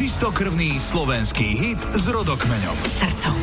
Čistokrvný 0.00 0.80
slovenský 0.80 1.60
hit 1.60 1.80
s 1.92 2.08
rodokmeňom. 2.08 2.72
Srdcom. 2.88 3.36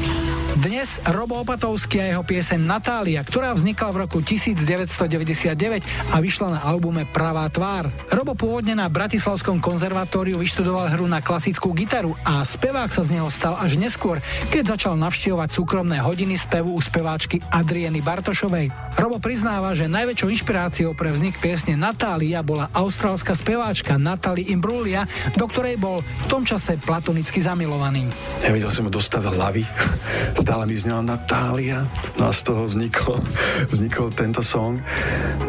Dnes 0.57 0.97
Robo 1.05 1.45
Opatovský 1.45 2.01
a 2.01 2.09
jeho 2.09 2.25
pieseň 2.25 2.57
Natália, 2.57 3.21
ktorá 3.21 3.53
vznikla 3.53 3.93
v 3.93 3.97
roku 4.01 4.25
1999 4.25 5.53
a 5.85 6.17
vyšla 6.17 6.57
na 6.57 6.59
albume 6.65 7.05
Pravá 7.13 7.45
tvár. 7.53 7.93
Robo 8.09 8.33
pôvodne 8.33 8.73
na 8.73 8.89
Bratislavskom 8.89 9.61
konzervatóriu 9.61 10.41
vyštudoval 10.41 10.97
hru 10.97 11.05
na 11.05 11.21
klasickú 11.21 11.77
gitaru 11.77 12.17
a 12.25 12.41
spevák 12.41 12.89
sa 12.89 13.05
z 13.05 13.21
neho 13.21 13.29
stal 13.29 13.53
až 13.61 13.77
neskôr, 13.77 14.17
keď 14.49 14.73
začal 14.73 14.97
navštevovať 14.97 15.53
súkromné 15.53 16.01
hodiny 16.01 16.41
spevu 16.41 16.73
u 16.73 16.81
speváčky 16.81 17.37
Adrieny 17.53 18.01
Bartošovej. 18.01 18.97
Robo 18.97 19.21
priznáva, 19.21 19.77
že 19.77 19.85
najväčšou 19.85 20.33
inšpiráciou 20.33 20.97
pre 20.97 21.13
vznik 21.13 21.37
piesne 21.37 21.77
Natália 21.77 22.41
bola 22.41 22.73
austrálska 22.73 23.37
speváčka 23.37 24.01
Natalie 24.01 24.49
Imbruglia, 24.49 25.05
do 25.37 25.45
ktorej 25.45 25.77
bol 25.77 26.01
v 26.01 26.25
tom 26.25 26.46
čase 26.47 26.79
platonicky 26.79 27.43
zamilovaný. 27.43 28.07
Nevedel 28.39 28.71
som 28.71 28.87
ho 28.87 28.91
dostať 28.91 29.27
z 29.27 29.27
hlavy 29.35 29.63
stále 30.47 30.63
mi 30.63 30.79
znela 30.79 31.03
Natália. 31.03 31.83
No 32.15 32.29
a 32.29 32.31
z 32.31 32.47
toho 32.47 32.71
vznikol, 32.71 33.19
vznikol 33.73 34.15
tento 34.15 34.39
song. 34.39 34.79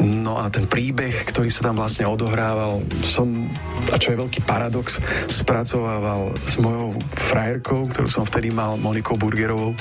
No 0.02 0.42
a 0.42 0.50
ten 0.50 0.66
príbeh, 0.66 1.22
ktorý 1.30 1.46
sa 1.54 1.62
tam 1.62 1.78
vlastne 1.78 2.02
odohrával, 2.02 2.82
som, 3.06 3.46
a 3.94 3.96
čo 3.96 4.10
je 4.10 4.18
veľký 4.18 4.42
paradox, 4.42 4.98
spracovával 5.30 6.34
s 6.50 6.58
mojou 6.58 6.98
frajerkou, 7.14 7.86
ktorú 7.94 8.10
som 8.10 8.26
vtedy 8.26 8.50
mal, 8.50 8.74
Monikou 8.74 9.14
Burgerovou. 9.14 9.78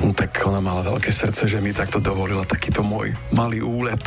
No, 0.00 0.16
tak 0.16 0.40
ona 0.48 0.64
mala 0.64 0.80
veľké 0.80 1.12
srdce, 1.12 1.44
že 1.44 1.60
mi 1.60 1.76
takto 1.76 2.00
dovolila 2.00 2.48
takýto 2.48 2.80
môj 2.80 3.12
malý 3.28 3.60
úlet. 3.60 4.00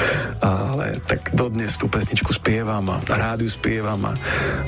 Ale 0.42 0.98
tak 1.04 1.36
dodnes 1.36 1.76
tú 1.76 1.86
pesničku 1.86 2.32
spievam 2.32 2.82
a 2.90 2.96
rádiu 3.06 3.46
spievam 3.46 4.00
a 4.08 4.12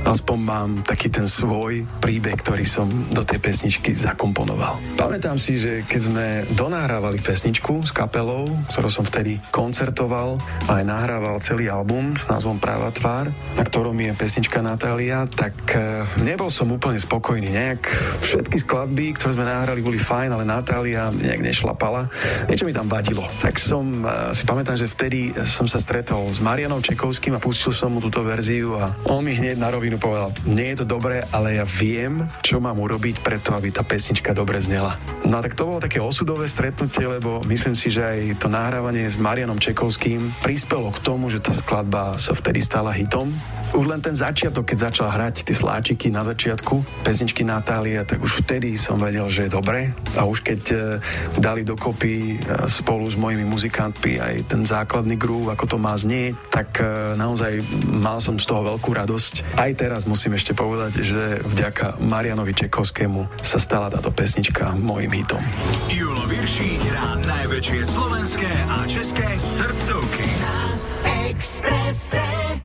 aspoň 0.06 0.38
mám 0.38 0.70
taký 0.86 1.03
ten 1.08 1.26
svoj 1.28 1.84
príbeh, 2.00 2.36
ktorý 2.40 2.64
som 2.64 2.86
do 3.10 3.24
tej 3.24 3.40
pesničky 3.40 3.96
zakomponoval. 3.96 4.76
Pamätám 4.96 5.40
si, 5.40 5.56
že 5.60 5.84
keď 5.84 6.00
sme 6.00 6.26
donahrávali 6.56 7.20
pesničku 7.20 7.84
s 7.84 7.92
kapelou, 7.92 8.44
ktorou 8.72 8.90
som 8.92 9.04
vtedy 9.04 9.40
koncertoval 9.50 10.36
a 10.68 10.80
aj 10.80 10.84
nahrával 10.84 11.40
celý 11.40 11.68
album 11.72 12.16
s 12.16 12.28
názvom 12.28 12.56
Práva 12.60 12.92
tvár, 12.92 13.28
na 13.56 13.64
ktorom 13.64 13.96
je 13.96 14.12
pesnička 14.16 14.60
Natália, 14.64 15.28
tak 15.28 15.54
e, 15.72 16.04
nebol 16.24 16.48
som 16.48 16.70
úplne 16.72 17.00
spokojný. 17.00 17.48
Nejak 17.50 17.82
všetky 18.24 18.56
skladby, 18.64 19.16
ktoré 19.16 19.36
sme 19.36 19.46
nahrali, 19.48 19.84
boli 19.84 20.00
fajn, 20.00 20.30
ale 20.36 20.44
Natália 20.48 21.12
nejak 21.12 21.40
nešlapala. 21.42 22.08
Niečo 22.48 22.64
mi 22.64 22.72
tam 22.72 22.88
vadilo. 22.88 23.24
Tak 23.40 23.56
som 23.60 24.04
e, 24.04 24.36
si 24.36 24.44
pamätám, 24.44 24.76
že 24.76 24.90
vtedy 24.90 25.34
som 25.44 25.66
sa 25.68 25.80
stretol 25.80 26.28
s 26.30 26.40
Marianom 26.40 26.80
Čekovským 26.80 27.36
a 27.36 27.42
pustil 27.42 27.72
som 27.74 27.92
mu 27.92 28.00
túto 28.00 28.24
verziu 28.24 28.76
a 28.76 28.94
on 29.08 29.24
mi 29.24 29.36
hneď 29.36 29.56
na 29.60 29.68
rovinu 29.70 29.96
povedal, 29.96 30.32
nie 30.46 30.72
je 30.72 30.82
to 30.82 30.93
dobré, 30.94 31.26
ale 31.34 31.58
ja 31.58 31.66
viem, 31.66 32.22
čo 32.46 32.62
mám 32.62 32.78
urobiť 32.78 33.18
preto, 33.18 33.50
aby 33.58 33.74
tá 33.74 33.82
pesnička 33.82 34.30
dobre 34.30 34.62
znela. 34.62 34.94
No 35.26 35.42
tak 35.42 35.58
to 35.58 35.66
bolo 35.66 35.82
také 35.82 35.98
osudové 35.98 36.46
stretnutie, 36.46 37.02
lebo 37.02 37.42
myslím 37.50 37.74
si, 37.74 37.90
že 37.90 38.06
aj 38.06 38.38
to 38.38 38.46
nahrávanie 38.46 39.10
s 39.10 39.18
Marianom 39.18 39.58
Čekovským 39.58 40.22
prispelo 40.44 40.94
k 40.94 41.02
tomu, 41.02 41.26
že 41.34 41.42
tá 41.42 41.50
skladba 41.50 42.14
sa 42.22 42.30
vtedy 42.30 42.62
stala 42.62 42.94
hitom. 42.94 43.34
Už 43.74 43.90
len 43.90 43.98
ten 43.98 44.14
začiatok, 44.14 44.70
keď 44.70 44.92
začal 44.92 45.08
hrať 45.10 45.50
tie 45.50 45.56
sláčiky 45.56 46.12
na 46.12 46.22
začiatku, 46.22 47.02
pesničky 47.02 47.42
Natália, 47.42 48.04
tak 48.06 48.22
už 48.22 48.44
vtedy 48.44 48.76
som 48.76 49.00
vedel, 49.00 49.26
že 49.26 49.48
je 49.48 49.56
dobre. 49.56 49.90
A 50.14 50.28
už 50.28 50.44
keď 50.44 50.62
e, 50.70 50.76
dali 51.40 51.64
dokopy 51.64 52.38
e, 52.38 52.70
spolu 52.70 53.08
s 53.08 53.16
mojimi 53.16 53.42
muzikantmi 53.42 54.20
aj 54.20 54.34
ten 54.46 54.62
základný 54.62 55.16
groove, 55.16 55.50
ako 55.50 55.64
to 55.74 55.76
má 55.80 55.96
znieť, 55.96 56.36
tak 56.52 56.68
e, 56.78 57.16
naozaj 57.16 57.64
mal 57.88 58.20
som 58.20 58.36
z 58.36 58.44
toho 58.44 58.62
veľkú 58.76 58.92
radosť. 58.92 59.56
Aj 59.56 59.72
teraz 59.72 60.04
musím 60.04 60.36
ešte 60.36 60.52
povedať, 60.52 60.83
že 60.92 61.40
vďaka 61.40 62.02
Marianovi 62.04 62.52
Čekovskému 62.52 63.40
sa 63.40 63.56
stala 63.56 63.88
táto 63.88 64.12
pesnička 64.12 64.76
môjim 64.76 65.12
hitom. 65.14 65.40
Julo 65.88 66.24
Virší 66.28 66.76
hrá 66.76 67.16
najväčšie 67.24 67.80
slovenské 67.84 68.50
a 68.68 68.84
české 68.84 69.28
srdcovky. 69.40 70.23